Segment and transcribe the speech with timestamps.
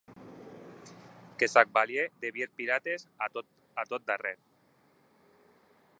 [1.43, 3.29] Que s'ac valie de vier pirates, a
[3.93, 4.37] tot darrèr.